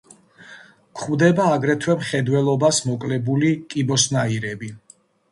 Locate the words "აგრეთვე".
1.57-1.95